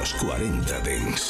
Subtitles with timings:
[0.00, 1.29] Los 40 Dents.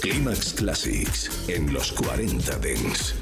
[0.00, 3.19] Climax Classics en los 40 Dents.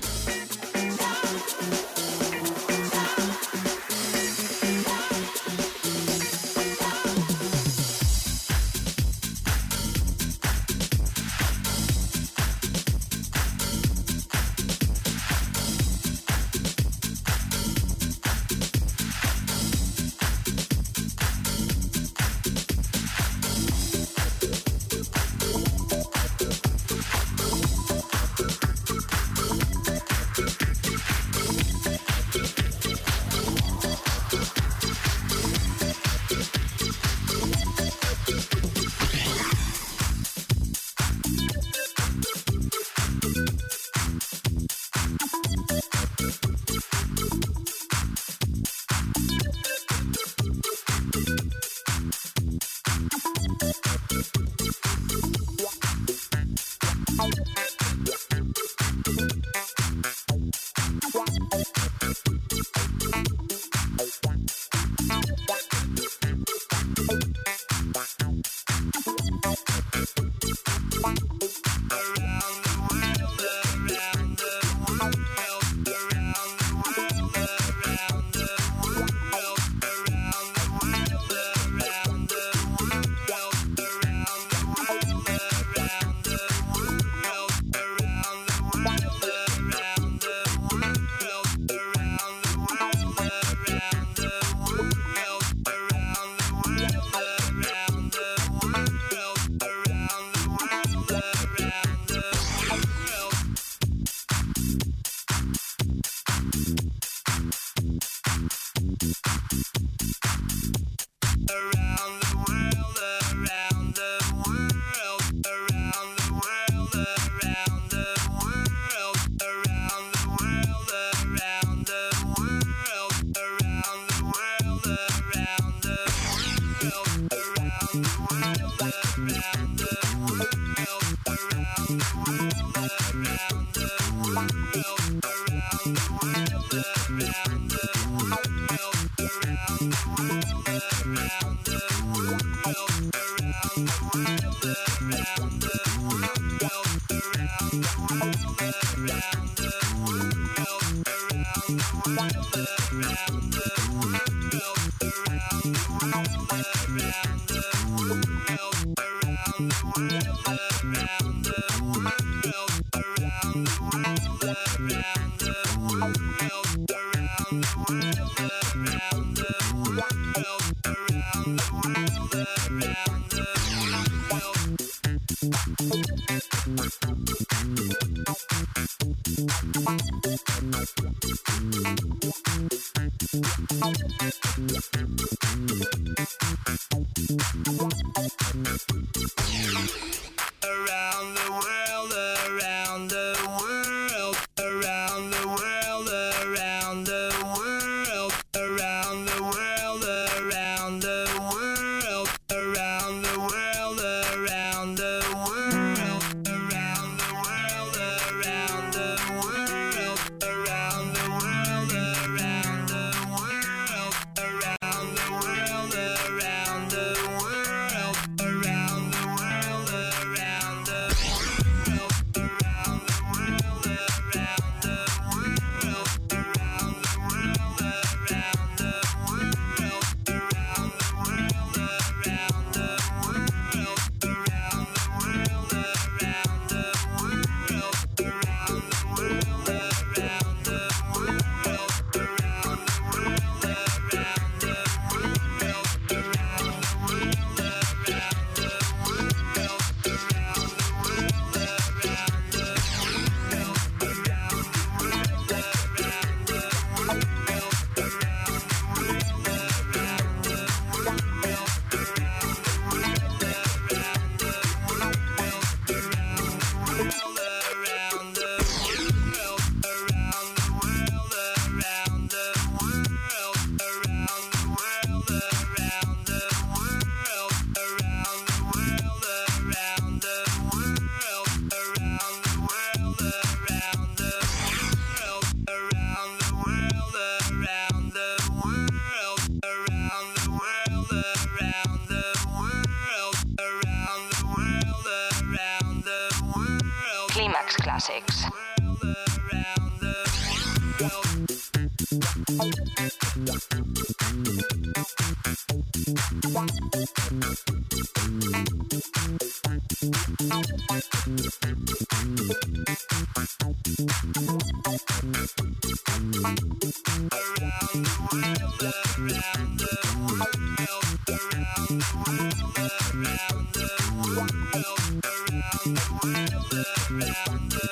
[327.11, 327.89] around the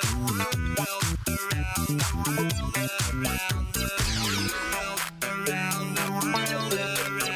[6.13, 7.36] world.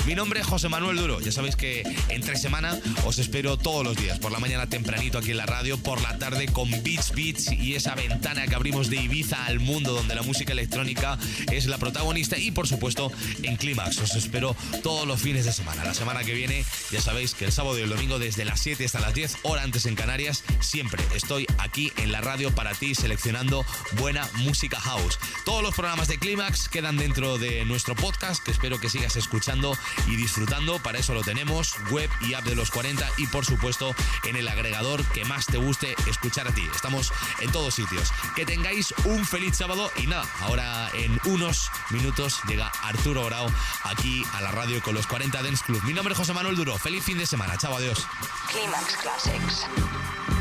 [0.05, 1.19] Mi nombre es José Manuel Duro.
[1.21, 5.31] Ya sabéis que entre semana os espero todos los días, por la mañana tempranito aquí
[5.31, 8.97] en la radio, por la tarde con Beats Beats y esa ventana que abrimos de
[8.97, 11.19] Ibiza al mundo donde la música electrónica
[11.51, 13.11] es la protagonista y por supuesto
[13.43, 13.99] en Clímax.
[13.99, 15.83] Os espero todos los fines de semana.
[15.83, 18.83] La semana que viene ya sabéis que el sábado y el domingo desde las 7
[18.85, 22.93] hasta las 10, hora antes en Canarias, siempre estoy aquí en la radio para ti
[22.93, 25.17] seleccionando buena música house.
[25.45, 29.77] Todos los programas de Clímax quedan dentro de nuestro podcast que espero que sigas escuchando
[30.07, 30.79] y disfrutando.
[30.79, 33.95] Para eso lo tenemos, web y app de los 40 y por supuesto
[34.25, 36.67] en el agregador que más te guste escuchar a ti.
[36.75, 38.11] Estamos en todos sitios.
[38.35, 43.47] Que tengáis un feliz sábado y nada, ahora en unos minutos llega Arturo Grau
[43.83, 45.81] aquí a la radio con los 40 Dance Club.
[45.85, 46.77] Mi nombre es José Manuel Duro.
[46.77, 47.57] Feliz fin de semana.
[47.57, 48.05] Chao, adiós.
[48.51, 50.40] Climax Classics.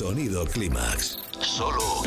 [0.00, 1.18] Sonido Clímax.
[1.42, 2.02] Solo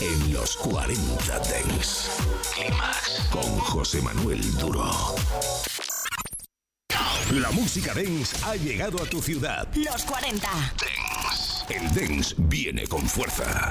[0.00, 2.08] en los 40 Dents.
[2.54, 4.90] Clímax con José Manuel Duro.
[7.32, 9.68] La música dance ha llegado a tu ciudad.
[9.74, 10.48] Los 40.
[10.48, 11.66] Dance.
[11.68, 13.70] El dance viene con fuerza.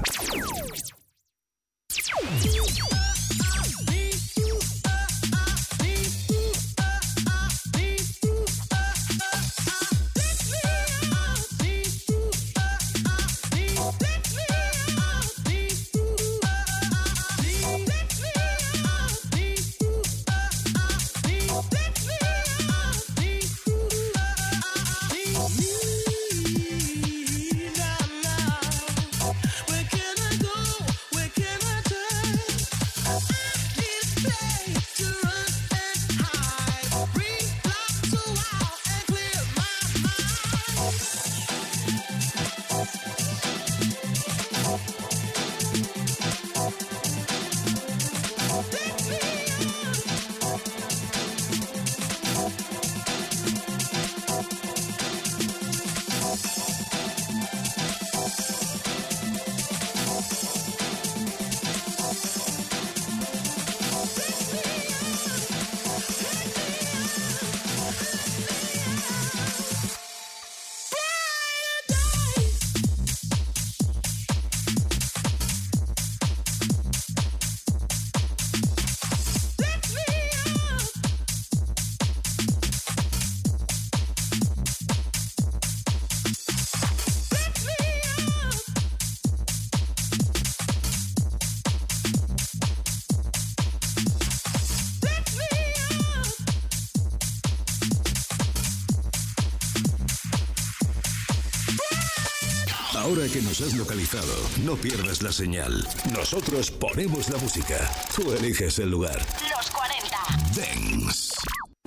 [103.59, 104.33] Nos has localizado,
[104.63, 105.87] no pierdas la señal.
[106.15, 107.89] Nosotros ponemos la música.
[108.15, 109.19] Tú eliges el lugar.
[109.55, 110.17] Los 40.
[110.55, 111.33] Dance.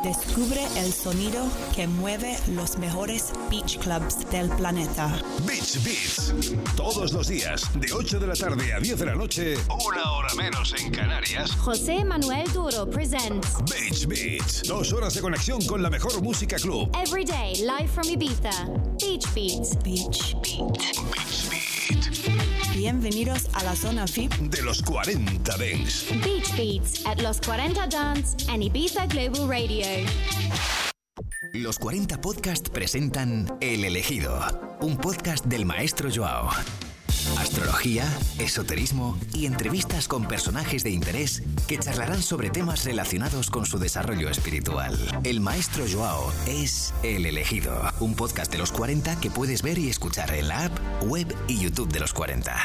[0.02, 1.44] Descubre el sonido
[1.76, 5.08] que mueve los mejores beach clubs del planeta.
[5.46, 6.32] Beach Beats.
[6.74, 10.34] Todos los días, de 8 de la tarde a 10 de la noche, una hora
[10.36, 11.52] menos en Canarias.
[11.56, 14.62] José Manuel Duro presents Beach Beats.
[14.62, 16.90] Dos horas de conexión con la mejor música club.
[16.96, 18.66] Every Day Live from Ibiza.
[18.98, 19.76] Beach Beats.
[19.84, 20.99] Beach Beat.
[22.92, 26.12] Bienvenidos a la zona VIP De los 40 Dance.
[26.24, 29.86] Beach Beats at Los 40 Dance and Ibiza Global Radio.
[31.52, 34.44] Los 40 Podcast presentan El Elegido,
[34.80, 36.50] un podcast del maestro Joao.
[37.38, 38.04] Astrología,
[38.38, 44.28] esoterismo y entrevistas con personajes de interés que charlarán sobre temas relacionados con su desarrollo
[44.30, 44.98] espiritual.
[45.24, 49.90] El maestro Joao es El Elegido, un podcast de los 40 que puedes ver y
[49.90, 52.60] escuchar en la app, web y YouTube de los 40.